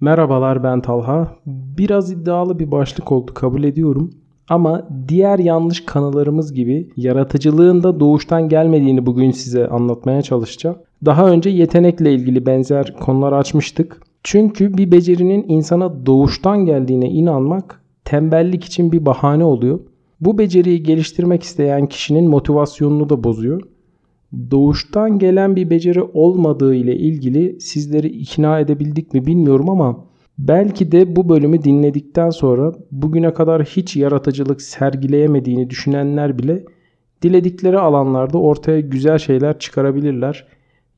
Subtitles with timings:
[0.00, 1.36] Merhabalar ben Talha.
[1.46, 4.10] Biraz iddialı bir başlık oldu kabul ediyorum.
[4.48, 10.76] Ama diğer yanlış kanılarımız gibi yaratıcılığın da doğuştan gelmediğini bugün size anlatmaya çalışacağım.
[11.04, 14.02] Daha önce yetenekle ilgili benzer konular açmıştık.
[14.22, 19.80] Çünkü bir becerinin insana doğuştan geldiğine inanmak tembellik için bir bahane oluyor.
[20.20, 23.62] Bu beceriyi geliştirmek isteyen kişinin motivasyonunu da bozuyor.
[24.50, 30.04] Doğuştan gelen bir beceri olmadığı ile ilgili sizleri ikna edebildik mi bilmiyorum ama
[30.38, 36.64] belki de bu bölümü dinledikten sonra bugüne kadar hiç yaratıcılık sergileyemediğini düşünenler bile
[37.22, 40.46] diledikleri alanlarda ortaya güzel şeyler çıkarabilirler.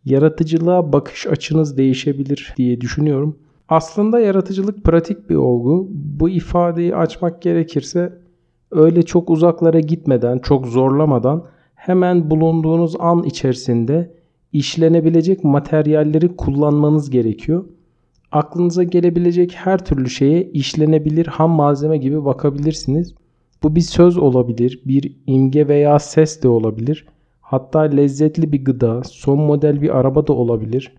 [0.04, 3.38] Yaratıcılığa bakış açınız değişebilir diye düşünüyorum.
[3.68, 5.88] Aslında yaratıcılık pratik bir olgu.
[5.90, 8.12] Bu ifadeyi açmak gerekirse
[8.70, 11.44] öyle çok uzaklara gitmeden, çok zorlamadan
[11.80, 14.10] hemen bulunduğunuz an içerisinde
[14.52, 17.64] işlenebilecek materyalleri kullanmanız gerekiyor.
[18.32, 23.14] Aklınıza gelebilecek her türlü şeye işlenebilir ham malzeme gibi bakabilirsiniz.
[23.62, 27.06] Bu bir söz olabilir, bir imge veya ses de olabilir.
[27.40, 30.92] Hatta lezzetli bir gıda, son model bir araba da olabilir.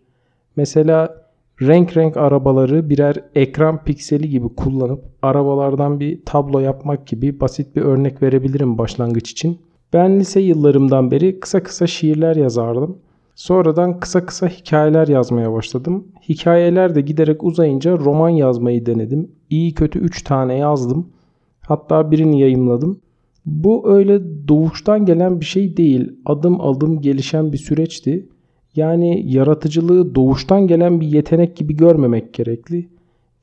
[0.55, 1.16] Mesela
[1.61, 7.81] renk renk arabaları birer ekran pikseli gibi kullanıp arabalardan bir tablo yapmak gibi basit bir
[7.81, 9.59] örnek verebilirim başlangıç için.
[9.94, 12.97] Ben lise yıllarımdan beri kısa kısa şiirler yazardım.
[13.36, 16.08] Sonradan kısa kısa hikayeler yazmaya başladım.
[16.30, 19.31] Hikayeler de giderek uzayınca roman yazmayı denedim.
[19.50, 21.08] İyi kötü 3 tane yazdım.
[21.62, 23.00] Hatta birini yayımladım.
[23.45, 26.12] Bu öyle doğuştan gelen bir şey değil.
[26.25, 28.30] Adım adım gelişen bir süreçti.
[28.75, 32.88] Yani yaratıcılığı doğuştan gelen bir yetenek gibi görmemek gerekli.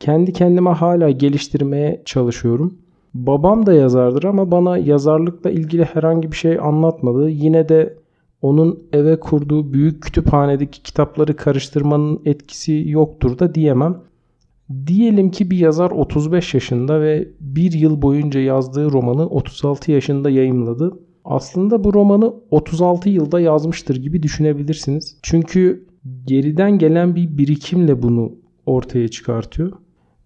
[0.01, 2.79] Kendi kendime hala geliştirmeye çalışıyorum.
[3.27, 7.31] Babam da yazardır ama bana yazarlıkla ilgili herhangi bir şey anlatmadı.
[7.31, 7.97] Yine de
[8.43, 14.01] onun eve kurduğu büyük kütüphanedeki kitapları karıştırmanın etkisi yoktur da diyemem.
[14.87, 20.99] Diyelim ki bir yazar 35 yaşında ve bir yıl boyunca yazdığı romanı 36 yaşında yayımladı.
[21.25, 25.19] Aslında bu romanı 36 yılda yazmıştır gibi düşünebilirsiniz.
[25.23, 25.87] Çünkü
[26.25, 28.33] geriden gelen bir birikimle bunu
[28.67, 29.73] ortaya çıkartıyor.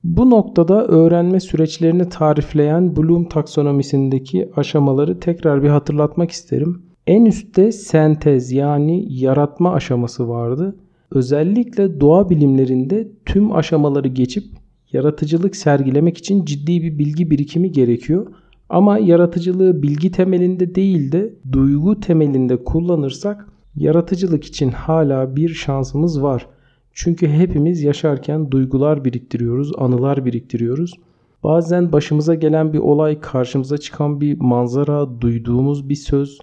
[0.04, 6.82] Bu noktada öğrenme süreçlerini tarifleyen Bloom taksonomisindeki aşamaları tekrar bir hatırlatmak isterim.
[7.06, 10.76] En üstte sentez yani yaratma aşaması vardı.
[11.10, 14.44] Özellikle doğa bilimlerinde tüm aşamaları geçip
[14.92, 18.26] yaratıcılık sergilemek için ciddi bir bilgi birikimi gerekiyor.
[18.68, 26.46] Ama yaratıcılığı bilgi temelinde değil de duygu temelinde kullanırsak yaratıcılık için hala bir şansımız var.
[26.92, 30.94] Çünkü hepimiz yaşarken duygular biriktiriyoruz, anılar biriktiriyoruz.
[31.42, 36.38] Bazen başımıza gelen bir olay, karşımıza çıkan bir manzara, duyduğumuz bir söz,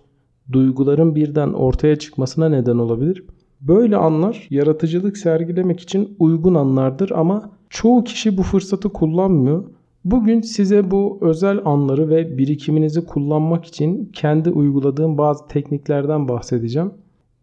[0.51, 3.23] duyguların birden ortaya çıkmasına neden olabilir.
[3.61, 9.63] Böyle anlar yaratıcılık sergilemek için uygun anlardır ama çoğu kişi bu fırsatı kullanmıyor.
[10.05, 16.91] Bugün size bu özel anları ve birikiminizi kullanmak için kendi uyguladığım bazı tekniklerden bahsedeceğim.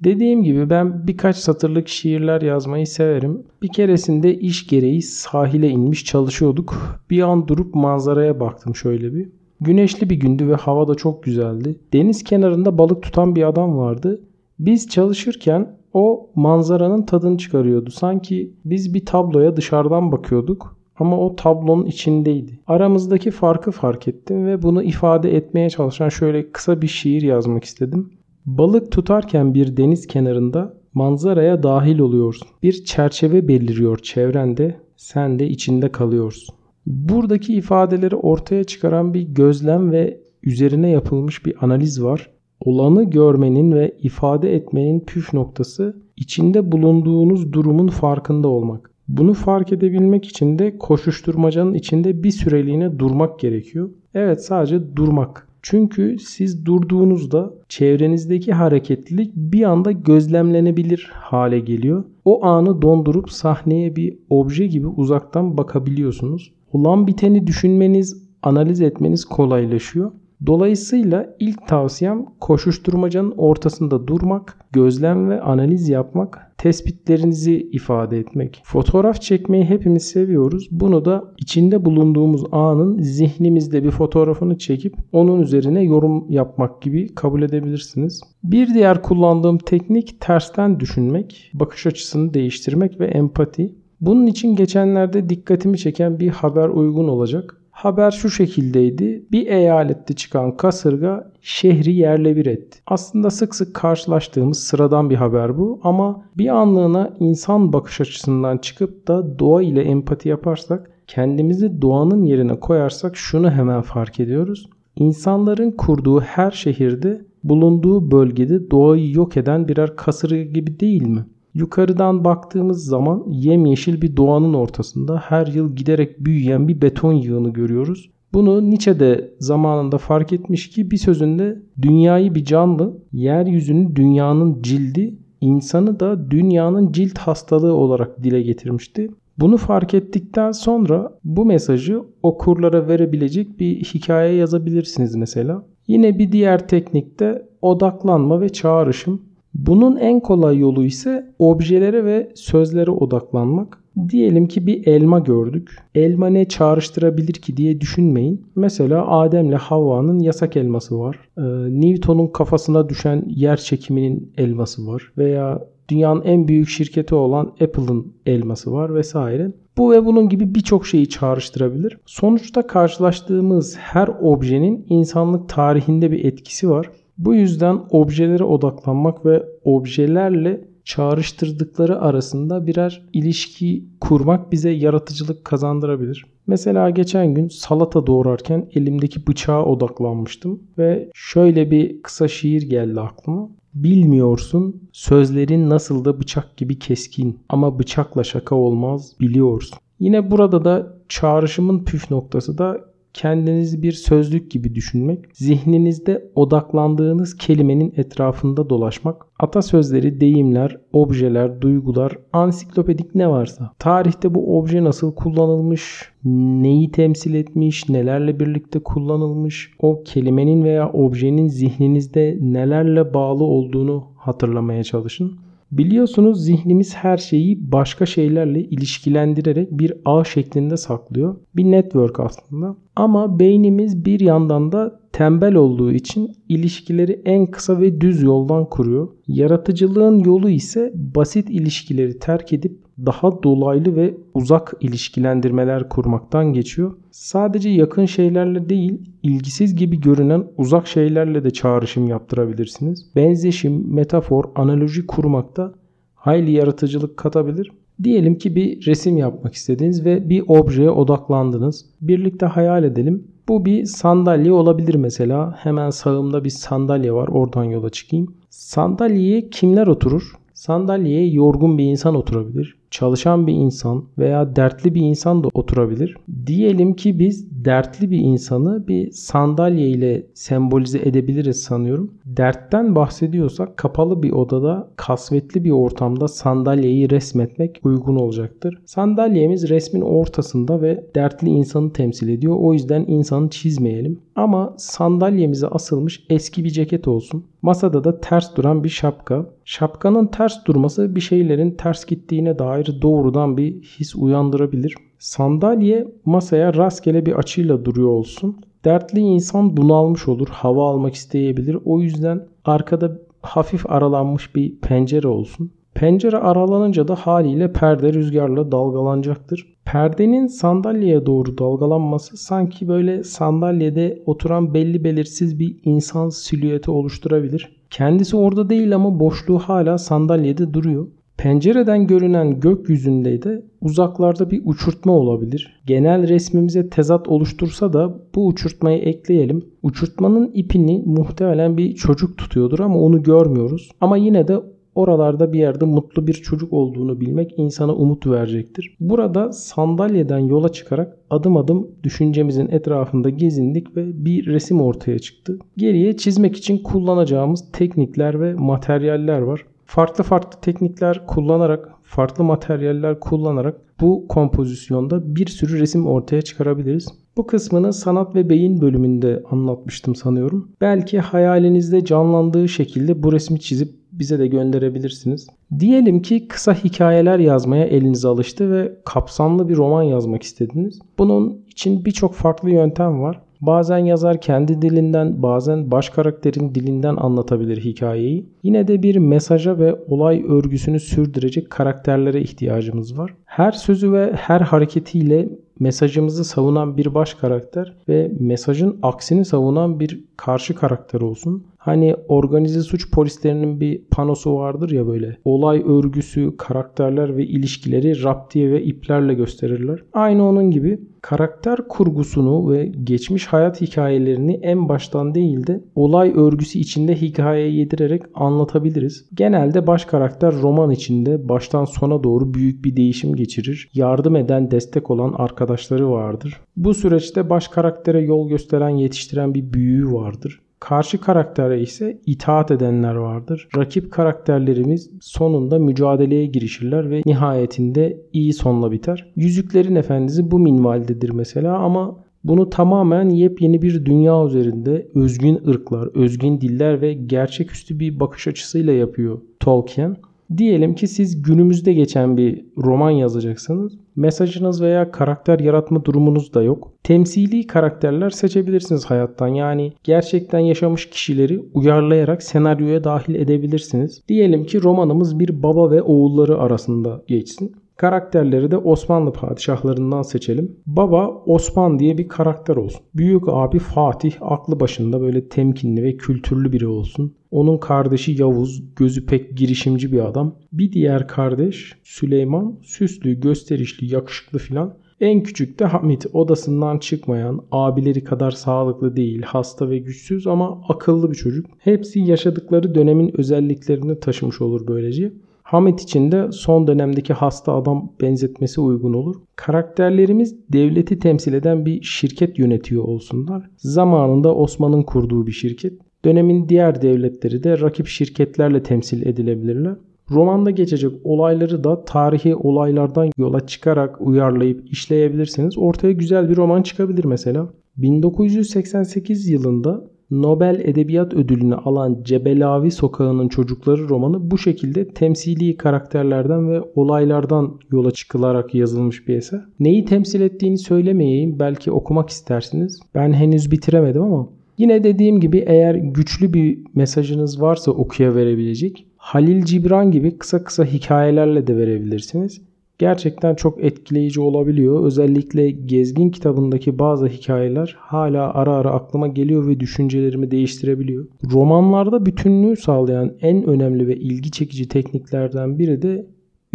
[0.04, 3.42] Dediğim gibi ben birkaç satırlık şiirler yazmayı severim.
[3.62, 7.00] Bir keresinde iş gereği sahile inmiş çalışıyorduk.
[7.10, 9.28] Bir an durup manzaraya baktım şöyle bir.
[9.60, 11.78] Güneşli bir gündü ve hava da çok güzeldi.
[11.92, 14.20] Deniz kenarında balık tutan bir adam vardı.
[14.58, 17.90] Biz çalışırken o manzaranın tadını çıkarıyordu.
[17.90, 22.58] Sanki biz bir tabloya dışarıdan bakıyorduk ama o tablonun içindeydi.
[22.66, 28.10] Aramızdaki farkı fark ettim ve bunu ifade etmeye çalışan şöyle kısa bir şiir yazmak istedim.
[28.46, 32.48] Balık tutarken bir deniz kenarında manzaraya dahil oluyorsun.
[32.62, 36.54] Bir çerçeve beliriyor çevrende, sen de içinde kalıyorsun.
[36.86, 42.30] Buradaki ifadeleri ortaya çıkaran bir gözlem ve üzerine yapılmış bir analiz var.
[42.60, 48.90] Olanı görmenin ve ifade etmenin püf noktası içinde bulunduğunuz durumun farkında olmak.
[49.08, 53.90] Bunu fark edebilmek için de koşuşturmacanın içinde bir süreliğine durmak gerekiyor.
[54.14, 55.45] Evet sadece durmak.
[55.68, 62.04] Çünkü siz durduğunuzda çevrenizdeki hareketlilik bir anda gözlemlenebilir hale geliyor.
[62.24, 66.52] O anı dondurup sahneye bir obje gibi uzaktan bakabiliyorsunuz.
[66.72, 70.12] Olan biteni düşünmeniz, analiz etmeniz kolaylaşıyor.
[70.46, 78.62] Dolayısıyla ilk tavsiyem koşuşturmacanın ortasında durmak, gözlem ve analiz yapmak, tespitlerinizi ifade etmek.
[78.64, 80.68] Fotoğraf çekmeyi hepimiz seviyoruz.
[80.70, 87.42] Bunu da içinde bulunduğumuz anın zihnimizde bir fotoğrafını çekip onun üzerine yorum yapmak gibi kabul
[87.42, 88.20] edebilirsiniz.
[88.44, 93.74] Bir diğer kullandığım teknik tersten düşünmek, bakış açısını değiştirmek ve empati.
[94.00, 97.60] Bunun için geçenlerde dikkatimi çeken bir haber uygun olacak.
[97.76, 99.26] Haber şu şekildeydi.
[99.32, 102.78] Bir eyalette çıkan kasırga şehri yerle bir etti.
[102.86, 109.08] Aslında sık sık karşılaştığımız sıradan bir haber bu ama bir anlığına insan bakış açısından çıkıp
[109.08, 114.70] da doğa ile empati yaparsak, kendimizi doğanın yerine koyarsak şunu hemen fark ediyoruz.
[114.96, 121.24] İnsanların kurduğu her şehirde bulunduğu bölgede doğayı yok eden birer kasırga gibi değil mi?
[121.56, 128.10] Yukarıdan baktığımız zaman yemyeşil bir doğanın ortasında her yıl giderek büyüyen bir beton yığını görüyoruz.
[128.32, 135.14] Bunu Nietzsche de zamanında fark etmiş ki bir sözünde dünyayı bir canlı, yeryüzünü dünyanın cildi,
[135.40, 139.10] insanı da dünyanın cilt hastalığı olarak dile getirmişti.
[139.38, 145.62] Bunu fark ettikten sonra bu mesajı okurlara verebilecek bir hikaye yazabilirsiniz mesela.
[145.86, 149.22] Yine bir diğer teknikte odaklanma ve çağrışım.
[149.58, 153.78] Bunun en kolay yolu ise objelere ve sözlere odaklanmak.
[154.08, 155.76] Diyelim ki bir elma gördük.
[155.94, 158.46] Elma ne çağrıştırabilir ki diye düşünmeyin.
[158.56, 161.18] Mesela Adem'le Havva'nın yasak elması var.
[161.38, 161.42] Ee,
[161.80, 165.12] Newton'un kafasına düşen yer çekiminin elması var.
[165.18, 169.52] Veya dünyanın en büyük şirketi olan Apple'ın elması var vesaire.
[169.78, 171.98] Bu ve bunun gibi birçok şeyi çağrıştırabilir.
[172.06, 176.90] Sonuçta karşılaştığımız her objenin insanlık tarihinde bir etkisi var.
[177.18, 186.26] Bu yüzden objelere odaklanmak ve objelerle çağrıştırdıkları arasında birer ilişki kurmak bize yaratıcılık kazandırabilir.
[186.46, 193.48] Mesela geçen gün salata doğrarken elimdeki bıçağa odaklanmıştım ve şöyle bir kısa şiir geldi aklıma.
[193.74, 199.78] Bilmiyorsun sözlerin nasıl da bıçak gibi keskin ama bıçakla şaka olmaz biliyorsun.
[200.00, 202.80] Yine burada da çağrışımın püf noktası da
[203.16, 213.14] kendinizi bir sözlük gibi düşünmek, zihninizde odaklandığınız kelimenin etrafında dolaşmak, atasözleri, deyimler, objeler, duygular, ansiklopedik
[213.14, 220.64] ne varsa, tarihte bu obje nasıl kullanılmış, neyi temsil etmiş, nelerle birlikte kullanılmış, o kelimenin
[220.64, 225.45] veya objenin zihninizde nelerle bağlı olduğunu hatırlamaya çalışın.
[225.72, 231.36] Biliyorsunuz zihnimiz her şeyi başka şeylerle ilişkilendirerek bir ağ şeklinde saklıyor.
[231.56, 232.76] Bir network aslında.
[232.96, 239.08] Ama beynimiz bir yandan da tembel olduğu için ilişkileri en kısa ve düz yoldan kuruyor.
[239.28, 246.96] Yaratıcılığın yolu ise basit ilişkileri terk edip daha dolaylı ve uzak ilişkilendirmeler kurmaktan geçiyor.
[247.10, 253.06] Sadece yakın şeylerle değil, ilgisiz gibi görünen uzak şeylerle de çağrışım yaptırabilirsiniz.
[253.16, 255.72] Benzeşim, metafor, analoji kurmakta
[256.14, 257.70] hayli yaratıcılık katabilir.
[258.02, 261.86] Diyelim ki bir resim yapmak istediniz ve bir objeye odaklandınız.
[262.00, 263.24] Birlikte hayal edelim.
[263.48, 265.58] Bu bir sandalye olabilir mesela.
[265.58, 267.28] Hemen sağımda bir sandalye var.
[267.28, 268.34] Oradan yola çıkayım.
[268.50, 270.32] Sandalyeye kimler oturur?
[270.54, 276.16] Sandalyeye yorgun bir insan oturabilir çalışan bir insan veya dertli bir insan da oturabilir.
[276.46, 282.10] Diyelim ki biz dertli bir insanı bir sandalye ile sembolize edebiliriz sanıyorum.
[282.24, 288.78] Dertten bahsediyorsak kapalı bir odada kasvetli bir ortamda sandalyeyi resmetmek uygun olacaktır.
[288.84, 292.56] Sandalyemiz resmin ortasında ve dertli insanı temsil ediyor.
[292.58, 294.20] O yüzden insanı çizmeyelim.
[294.36, 297.44] Ama sandalyemize asılmış eski bir ceket olsun.
[297.62, 299.46] Masada da ters duran bir şapka.
[299.64, 304.94] Şapkanın ters durması bir şeylerin ters gittiğine dair doğrudan bir his uyandırabilir.
[305.18, 308.56] Sandalye masaya rastgele bir açıyla duruyor olsun.
[308.84, 311.78] Dertli insan bunalmış olur, hava almak isteyebilir.
[311.84, 315.70] O yüzden arkada hafif aralanmış bir pencere olsun.
[315.94, 319.76] Pencere aralanınca da haliyle perde rüzgarla dalgalanacaktır.
[319.84, 327.76] Perdenin sandalyeye doğru dalgalanması sanki böyle sandalyede oturan belli belirsiz bir insan silüeti oluşturabilir.
[327.90, 331.06] Kendisi orada değil ama boşluğu hala sandalyede duruyor.
[331.38, 335.80] Pencereden görünen gökyüzünde de uzaklarda bir uçurtma olabilir.
[335.86, 339.64] Genel resmimize tezat oluştursa da bu uçurtmayı ekleyelim.
[339.82, 343.90] Uçurtmanın ipini muhtemelen bir çocuk tutuyordur ama onu görmüyoruz.
[344.00, 344.60] Ama yine de
[344.94, 348.96] oralarda bir yerde mutlu bir çocuk olduğunu bilmek insana umut verecektir.
[349.00, 355.58] Burada sandalyeden yola çıkarak adım adım düşüncemizin etrafında gezindik ve bir resim ortaya çıktı.
[355.76, 359.64] Geriye çizmek için kullanacağımız teknikler ve materyaller var.
[359.86, 367.08] Farklı farklı teknikler kullanarak, farklı materyaller kullanarak bu kompozisyonda bir sürü resim ortaya çıkarabiliriz.
[367.36, 370.70] Bu kısmını sanat ve beyin bölümünde anlatmıştım sanıyorum.
[370.80, 375.46] Belki hayalinizde canlandığı şekilde bu resmi çizip bize de gönderebilirsiniz.
[375.78, 380.98] Diyelim ki kısa hikayeler yazmaya eliniz alıştı ve kapsamlı bir roman yazmak istediniz.
[381.18, 383.45] Bunun için birçok farklı yöntem var.
[383.60, 388.46] Bazen yazar kendi dilinden, bazen baş karakterin dilinden anlatabilir hikayeyi.
[388.62, 393.34] Yine de bir mesaja ve olay örgüsünü sürdürecek karakterlere ihtiyacımız var.
[393.44, 395.48] Her sözü ve her hareketiyle
[395.80, 401.66] mesajımızı savunan bir baş karakter ve mesajın aksini savunan bir karşı karakter olsun.
[401.86, 405.36] Hani organize suç polislerinin bir panosu vardır ya böyle.
[405.44, 410.02] Olay örgüsü, karakterler ve ilişkileri raptiye ve iplerle gösterirler.
[410.12, 416.78] Aynı onun gibi karakter kurgusunu ve geçmiş hayat hikayelerini en baştan değil de olay örgüsü
[416.78, 419.28] içinde hikaye yedirerek anlatabiliriz.
[419.34, 423.90] Genelde baş karakter roman içinde baştan sona doğru büyük bir değişim geçirir.
[423.94, 426.60] Yardım eden, destek olan arkadaşları vardır.
[426.76, 430.60] Bu süreçte baş karaktere yol gösteren, yetiştiren bir büyüğü vardır.
[430.80, 433.68] Karşı karaktere ise itaat edenler vardır.
[433.76, 439.32] Rakip karakterlerimiz sonunda mücadeleye girişirler ve nihayetinde iyi sonla biter.
[439.36, 446.60] Yüzüklerin Efendisi bu minvaldedir mesela ama bunu tamamen yepyeni bir dünya üzerinde özgün ırklar, özgün
[446.60, 450.16] diller ve gerçeküstü bir bakış açısıyla yapıyor Tolkien.
[450.56, 453.98] Diyelim ki siz günümüzde geçen bir roman yazacaksınız.
[454.16, 456.92] Mesajınız veya karakter yaratma durumunuz da yok.
[457.02, 459.48] Temsili karakterler seçebilirsiniz hayattan.
[459.48, 464.22] Yani gerçekten yaşamış kişileri uyarlayarak senaryoya dahil edebilirsiniz.
[464.28, 467.76] Diyelim ki romanımız bir baba ve oğulları arasında geçsin.
[467.96, 470.76] Karakterleri de Osmanlı padişahlarından seçelim.
[470.86, 473.00] Baba Osman diye bir karakter olsun.
[473.14, 477.34] Büyük abi Fatih aklı başında böyle temkinli ve kültürlü biri olsun.
[477.56, 480.54] Onun kardeşi Yavuz, gözü pek girişimci bir adam.
[480.72, 484.94] Bir diğer kardeş Süleyman, süslü, gösterişli, yakışıklı filan.
[485.20, 491.30] En küçük de Hamit odasından çıkmayan, abileri kadar sağlıklı değil, hasta ve güçsüz ama akıllı
[491.30, 491.66] bir çocuk.
[491.78, 495.32] Hepsi yaşadıkları dönemin özelliklerini taşımış olur böylece.
[495.62, 499.36] Hamit için de son dönemdeki hasta adam benzetmesi uygun olur.
[499.56, 503.70] Karakterlerimiz devleti temsil eden bir şirket yönetiyor olsunlar.
[503.76, 506.05] Zamanında Osman'ın kurduğu bir şirket.
[506.26, 509.94] Dönemin diğer devletleri de rakip şirketlerle temsil edilebilirler.
[510.30, 515.78] Romanda geçecek olayları da tarihi olaylardan yola çıkarak uyarlayıp işleyebilirsiniz.
[515.78, 517.68] Ortaya güzel bir roman çıkabilir mesela.
[517.96, 526.80] 1988 yılında Nobel Edebiyat Ödülünü alan Cebelavi Sokağı'nın Çocukları romanı bu şekilde temsili karakterlerden ve
[526.94, 529.64] olaylardan yola çıkılarak yazılmış bir eser.
[529.80, 533.00] Neyi temsil ettiğini söylemeyeyim belki okumak istersiniz.
[533.14, 539.64] Ben henüz bitiremedim ama Yine dediğim gibi eğer güçlü bir mesajınız varsa okuya verebilecek Halil
[539.64, 542.60] Cibran gibi kısa kısa hikayelerle de verebilirsiniz
[542.98, 545.04] gerçekten çok etkileyici olabiliyor.
[545.04, 551.26] Özellikle Gezgin kitabındaki bazı hikayeler hala ara ara aklıma geliyor ve düşüncelerimi değiştirebiliyor.
[551.52, 556.26] Romanlarda bütünlüğü sağlayan en önemli ve ilgi çekici tekniklerden biri de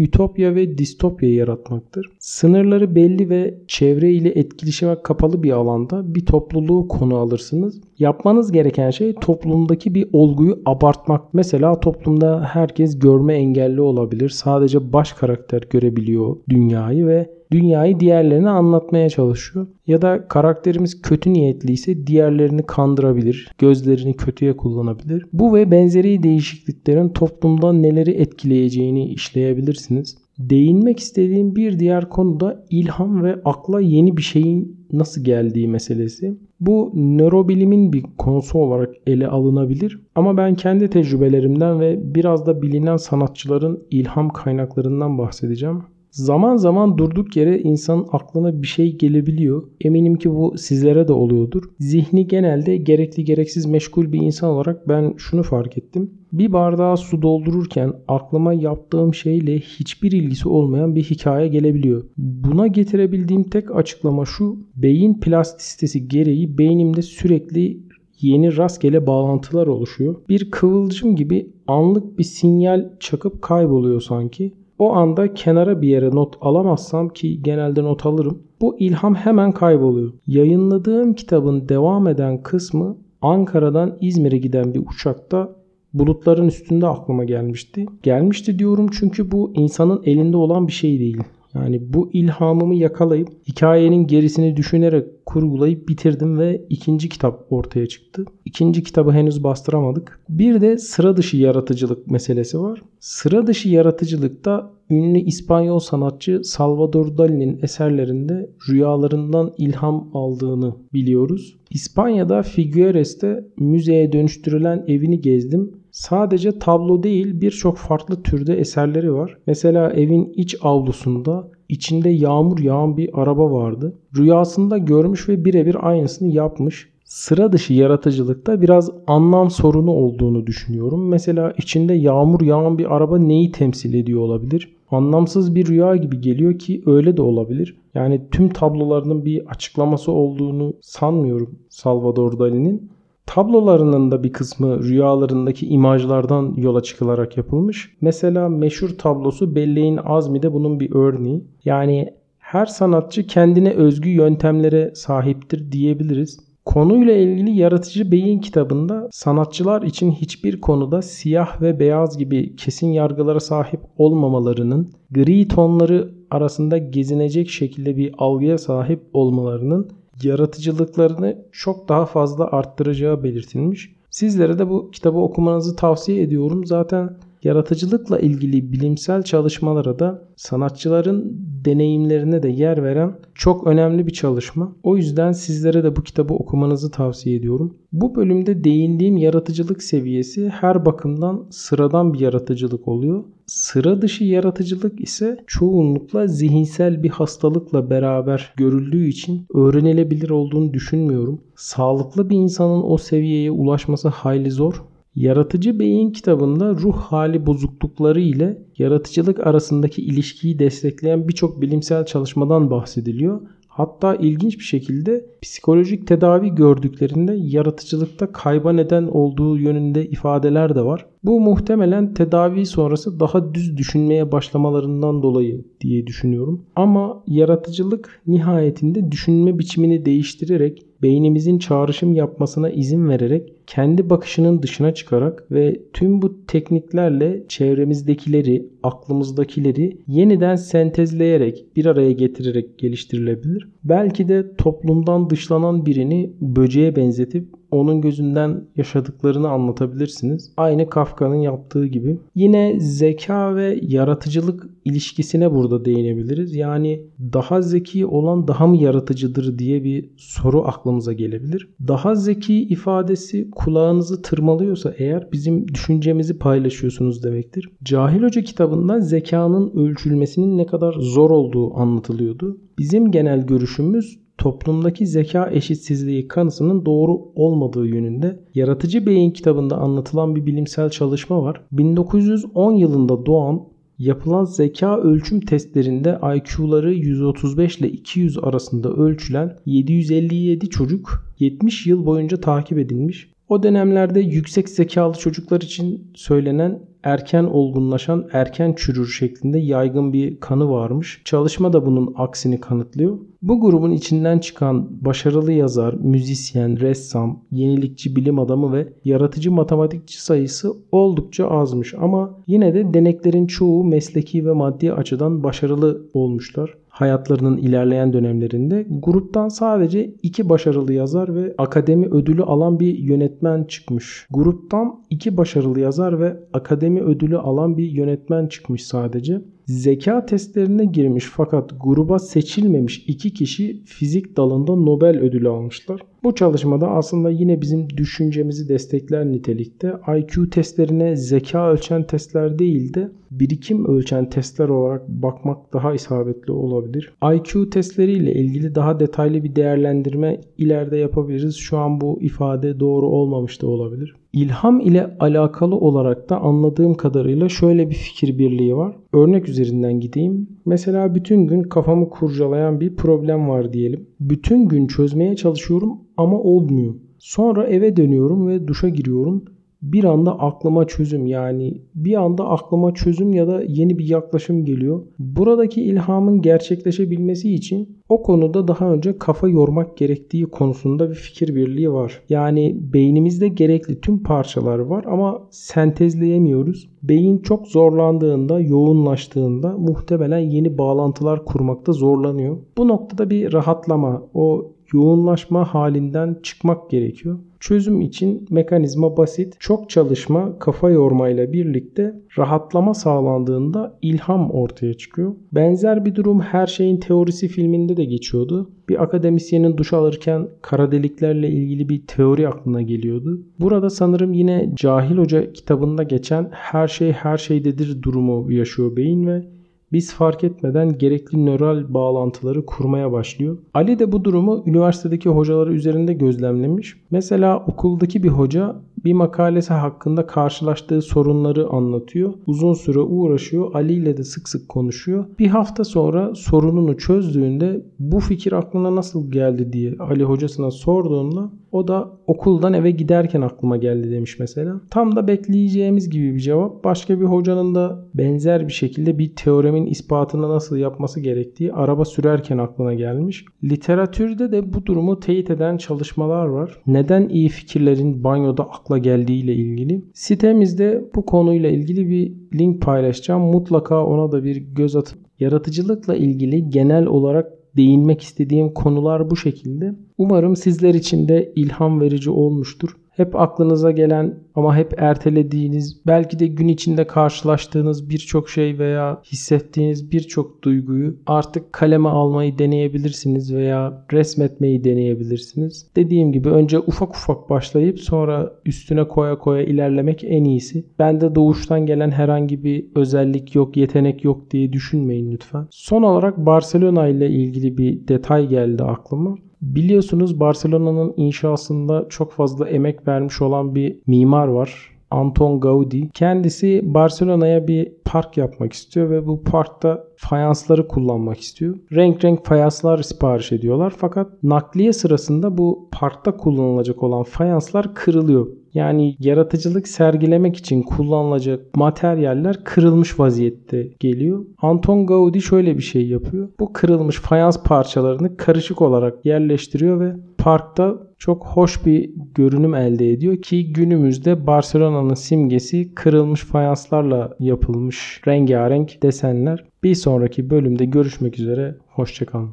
[0.02, 2.06] ütopya ve distopya yaratmaktır.
[2.20, 7.82] Sınırları belli ve çevre ile etkileşime kapalı bir alanda bir topluluğu konu alırsınız.
[8.00, 11.34] Yapmanız gereken şey toplumdaki bir olguyu abartmak.
[11.34, 14.30] Mesela toplumda herkes görme engelli olabilir.
[14.30, 19.68] Sadece baş karakter görebiliyor dünyayı ve dünyayı diğerlerine anlatmaya çalışıyor.
[19.88, 25.26] Ya da karakterimiz kötü niyetliyse diğerlerini kandırabilir, gözlerini kötüye kullanabilir.
[25.34, 30.18] Bu ve benzeri değişikliklerin toplumda neleri etkileyeceğini işleyebilirsiniz.
[30.40, 36.38] Değinmek istediğim bir diğer konu da ilham ve akla yeni bir şeyin nasıl geldiği meselesi.
[36.60, 42.98] Bu nörobilimin bir konusu olarak ele alınabilir ama ben kendi tecrübelerimden ve biraz da bilinen
[42.98, 45.84] sanatçıların ilham kaynaklarından bahsedeceğim.
[46.12, 49.64] Zaman zaman durduk yere insanın aklına bir şey gelebiliyor.
[49.82, 51.64] Eminim ki bu sizlere de oluyordur.
[51.80, 56.12] Zihni genelde gerekli gereksiz meşgul bir insan olarak ben şunu fark ettim.
[56.34, 62.04] Bir bardağa su doldururken aklıma yaptığım şeyle hiçbir ilgisi olmayan bir hikaye gelebiliyor.
[62.18, 64.58] Buna getirebildiğim tek açıklama şu.
[64.76, 67.80] Beyin plastisitesi gereği beynimde sürekli
[68.22, 70.16] yeni rastgele bağlantılar oluşuyor.
[70.30, 74.54] Bir kıvılcım gibi anlık bir sinyal çakıp kayboluyor sanki.
[74.82, 78.44] O anda kenara bir yere not alamazsam ki genelde not alırım.
[78.62, 80.14] Bu ilham hemen kayboluyor.
[80.28, 85.56] Yayınladığım kitabın devam eden kısmı Ankara'dan İzmir'e giden bir uçakta
[85.94, 87.86] bulutların üstünde aklıma gelmişti.
[88.04, 91.18] Gelmişti diyorum çünkü bu insanın elinde olan bir şey değil.
[91.56, 98.26] Yani bu ilhamımı yakalayıp hikayenin gerisini düşünerek kurgulayıp bitirdim ve ikinci kitap ortaya çıktı.
[98.46, 100.20] İkinci kitabı henüz bastıramadık.
[100.30, 102.82] Bir de sıra dışı yaratıcılık meselesi var.
[103.00, 111.58] Sıra dışı yaratıcılıkta ünlü İspanyol sanatçı Salvador Dali'nin eserlerinde rüyalarından ilham aldığını biliyoruz.
[111.70, 119.38] İspanya'da Figueres'te müzeye dönüştürülen evini gezdim Sadece tablo değil birçok farklı türde eserleri var.
[119.48, 123.94] Mesela evin iç avlusunda içinde yağmur yağan bir araba vardı.
[124.18, 126.90] Rüyasında görmüş ve birebir aynısını yapmış.
[127.04, 131.08] Sıra dışı yaratıcılıkta biraz anlam sorunu olduğunu düşünüyorum.
[131.08, 134.76] Mesela içinde yağmur yağan bir araba neyi temsil ediyor olabilir?
[134.92, 137.78] anlamsız bir rüya gibi geliyor ki öyle de olabilir.
[137.94, 142.92] Yani tüm tablolarının bir açıklaması olduğunu sanmıyorum Salvador Dali'nin.
[143.26, 147.98] Tablolarının da bir kısmı rüyalarındaki imajlardan yola çıkılarak yapılmış.
[148.02, 151.44] Mesela meşhur tablosu Belleğin Azmi de bunun bir örneği.
[151.66, 156.40] Yani her sanatçı kendine özgü yöntemlere sahiptir diyebiliriz.
[156.66, 163.40] Konuyla ilgili Yaratıcı Beyin kitabında sanatçılar için hiçbir konuda siyah ve beyaz gibi kesin yargılara
[163.40, 169.92] sahip olmamalarının, gri tonları arasında gezinecek şekilde bir algıya sahip olmalarının
[170.24, 173.96] yaratıcılıklarını çok daha fazla arttıracağı belirtilmiş.
[174.10, 176.66] Sizlere de bu kitabı okumanızı tavsiye ediyorum.
[176.66, 184.76] Zaten yaratıcılıkla ilgili bilimsel çalışmalara da sanatçıların deneyimlerine de yer veren çok önemli bir çalışma.
[184.84, 187.74] O yüzden sizlere de bu kitabı okumanızı tavsiye ediyorum.
[187.92, 193.24] Bu bölümde değindiğim yaratıcılık seviyesi her bakımdan sıradan bir yaratıcılık oluyor.
[193.46, 201.42] Sıra dışı yaratıcılık ise çoğunlukla zihinsel bir hastalıkla beraber görüldüğü için öğrenilebilir olduğunu düşünmüyorum.
[201.56, 204.84] Sağlıklı bir insanın o seviyeye ulaşması hayli zor
[205.16, 213.42] Yaratıcı Beyin kitabında ruh hali bozuklukları ile yaratıcılık arasındaki ilişkiyi destekleyen birçok bilimsel çalışmadan bahsediliyor.
[213.68, 221.06] Hatta ilginç bir şekilde psikolojik tedavi gördüklerinde yaratıcılıkta kayba neden olduğu yönünde ifadeler de var.
[221.24, 226.66] Bu muhtemelen tedavi sonrası daha düz düşünmeye başlamalarından dolayı diye düşünüyorum.
[226.76, 235.52] Ama yaratıcılık nihayetinde düşünme biçimini değiştirerek beynimizin çağrışım yapmasına izin vererek kendi bakışının dışına çıkarak
[235.52, 243.70] ve tüm bu tekniklerle çevremizdekileri, aklımızdakileri yeniden sentezleyerek, bir araya getirerek geliştirilebilir.
[243.84, 250.52] Belki de toplumdan dışlanan birini böceğe benzetip onun gözünden yaşadıklarını anlatabilirsiniz.
[250.58, 252.18] Aynı Kafka'nın yaptığı gibi.
[252.36, 256.56] Yine zeka ve yaratıcılık ilişkisine burada değinebiliriz.
[256.56, 257.02] Yani
[257.34, 261.70] daha zeki olan daha mı yaratıcıdır diye bir soru aklımıza gelebilir.
[261.88, 267.70] Daha zeki ifadesi kulağınızı tırmalıyorsa eğer bizim düşüncemizi paylaşıyorsunuz demektir.
[267.84, 272.58] Cahil Hoca kitabında zekanın ölçülmesinin ne kadar zor olduğu anlatılıyordu.
[272.80, 280.46] Bizim genel görüşümüz toplumdaki zeka eşitsizliği kanısının doğru olmadığı yönünde Yaratıcı Beyin kitabında anlatılan bir
[280.46, 281.62] bilimsel çalışma var.
[281.72, 283.64] 1910 yılında doğan
[284.02, 292.38] yapılan zeka ölçüm testlerinde IQ'ları 135 ile 200 arasında ölçülen 757 çocuk 70 yıl boyunca
[292.38, 293.32] takip edilmiş.
[293.50, 300.70] O dönemlerde yüksek zekalı çocuklar için söylenen erken olgunlaşan, erken çürür şeklinde yaygın bir kanı
[300.70, 301.22] varmış.
[301.26, 303.18] Çalışma da bunun aksini kanıtlıyor.
[303.42, 310.74] Bu grubun içinden çıkan başarılı yazar, müzisyen, ressam, yenilikçi bilim adamı ve yaratıcı matematikçi sayısı
[310.92, 318.14] oldukça azmış ama yine de deneklerin çoğu mesleki ve maddi açıdan başarılı olmuşlar hayatlarının ilerleyen
[318.14, 324.28] dönemlerinde gruptan sadece iki başarılı yazar ve akademi ödülü alan bir yönetmen çıkmış.
[324.32, 329.42] Gruptan iki başarılı yazar ve akademi ödülü alan bir yönetmen çıkmış sadece.
[329.72, 336.02] Zeka testlerine girmiş fakat gruba seçilmemiş iki kişi fizik dalında Nobel ödülü almışlar.
[336.24, 339.94] Bu çalışmada aslında yine bizim düşüncemizi destekler nitelikte.
[340.18, 347.14] IQ testlerine zeka ölçen testler değil de birikim ölçen testler olarak bakmak daha isabetli olabilir.
[347.36, 351.56] IQ testleriyle ilgili daha detaylı bir değerlendirme ileride yapabiliriz.
[351.56, 354.16] Şu an bu ifade doğru olmamış da olabilir.
[354.34, 358.96] İlham ile alakalı olarak da anladığım kadarıyla şöyle bir fikir birliği var.
[359.14, 360.50] Örnek üzerinden gideyim.
[360.66, 364.08] Mesela bütün gün kafamı kurcalayan bir problem var diyelim.
[364.20, 366.94] Bütün gün çözmeye çalışıyorum ama olmuyor.
[367.20, 369.46] Sonra eve dönüyorum ve duşa giriyorum
[369.82, 375.04] bir anda aklıma çözüm yani bir anda aklıma çözüm ya da yeni bir yaklaşım geliyor.
[375.20, 381.92] Buradaki ilhamın gerçekleşebilmesi için o konuda daha önce kafa yormak gerektiği konusunda bir fikir birliği
[381.92, 382.22] var.
[382.30, 386.90] Yani beynimizde gerekli tüm parçalar var ama sentezleyemiyoruz.
[387.04, 392.58] Beyin çok zorlandığında, yoğunlaştığında muhtemelen yeni bağlantılar kurmakta zorlanıyor.
[392.78, 397.40] Bu noktada bir rahatlama, o yoğunlaşma halinden çıkmak gerekiyor.
[397.60, 399.56] Çözüm için mekanizma basit.
[399.60, 405.36] Çok çalışma, kafa yormayla birlikte rahatlama sağlandığında ilham ortaya çıkıyor.
[405.52, 408.70] Benzer bir durum Her Şeyin Teorisi filminde de geçiyordu.
[408.90, 413.42] Bir akademisyenin duş alırken kara deliklerle ilgili bir teori aklına geliyordu.
[413.60, 419.44] Burada sanırım yine Cahil Hoca kitabında geçen her şey her şeydedir durumu yaşıyor beyin ve
[419.92, 423.58] biz fark etmeden gerekli nöral bağlantıları kurmaya başlıyor.
[423.74, 426.98] Ali de bu durumu üniversitedeki hocaları üzerinde gözlemlemiş.
[427.12, 428.76] Mesela okuldaki bir hoca
[429.06, 432.34] bir makalesi hakkında karşılaştığı sorunları anlatıyor.
[432.48, 433.76] Uzun süre uğraşıyor.
[433.76, 435.26] Ali ile de sık sık konuşuyor.
[435.40, 441.88] Bir hafta sonra sorununu çözdüğünde bu fikir aklına nasıl geldi diye Ali hocasına sorduğunda o
[441.88, 444.82] da okuldan eve giderken aklıma geldi demiş mesela.
[444.90, 446.84] Tam da bekleyeceğimiz gibi bir cevap.
[446.84, 452.58] Başka bir hocanın da benzer bir şekilde bir teoremin ispatını nasıl yapması gerektiği araba sürerken
[452.58, 453.46] aklına gelmiş.
[453.64, 456.82] Literatürde de bu durumu teyit eden çalışmalar var.
[456.88, 460.06] Neden iyi fikirlerin banyoda akla geldiği ile ilgili.
[460.14, 463.42] Sitemizde bu konuyla ilgili bir link paylaşacağım.
[463.42, 465.20] Mutlaka ona da bir göz atın.
[465.40, 469.96] Yaratıcılıkla ilgili genel olarak değinmek istediğim konular bu şekilde.
[470.18, 476.48] Umarım sizler için de ilham verici olmuştur hep aklınıza gelen ama hep ertelediğiniz, belki de
[476.48, 484.84] gün içinde karşılaştığınız birçok şey veya hissettiğiniz birçok duyguyu artık kaleme almayı deneyebilirsiniz veya resmetmeyi
[484.84, 485.88] deneyebilirsiniz.
[485.96, 490.86] Dediğim gibi önce ufak ufak başlayıp sonra üstüne koya koya ilerlemek en iyisi.
[491.00, 495.68] Bende doğuştan gelen herhangi bir özellik yok, yetenek yok diye düşünmeyin lütfen.
[495.72, 499.36] Son olarak Barcelona ile ilgili bir detay geldi aklıma.
[499.62, 504.92] Biliyorsunuz Barcelona'nın inşasında çok fazla emek vermiş olan bir mimar var.
[505.12, 506.10] Anton Gaudi.
[506.14, 511.76] Kendisi Barcelona'ya bir park yapmak istiyor ve bu parkta fayansları kullanmak istiyor.
[511.92, 518.48] Renk renk fayanslar sipariş ediyorlar fakat nakliye sırasında bu parkta kullanılacak olan fayanslar kırılıyor.
[518.74, 524.46] Yani yaratıcılık sergilemek için kullanılacak materyaller kırılmış vaziyette geliyor.
[524.62, 526.50] Anton Gaudi şöyle bir şey yapıyor.
[526.60, 533.42] Bu kırılmış fayans parçalarını karışık olarak yerleştiriyor ve parkta çok hoş bir görünüm elde ediyor
[533.42, 539.66] ki günümüzde Barcelona'nın simgesi kırılmış fayanslarla yapılmış rengarenk desenler.
[539.84, 541.76] Bir sonraki bölümde görüşmek üzere.
[541.88, 542.52] Hoşçakalın.